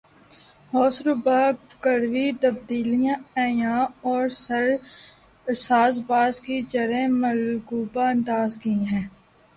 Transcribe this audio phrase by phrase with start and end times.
[0.71, 1.41] ہوشربا
[1.83, 4.27] کڑوی تبدیلیاں عیاں اور
[5.47, 9.07] سازباز کی جڑیں ملغوبہ انداز کی ہیں